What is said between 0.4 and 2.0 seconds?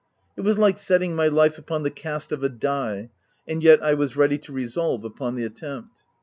was like setting my life upon the